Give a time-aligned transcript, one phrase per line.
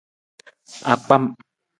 [0.93, 1.23] Akpam.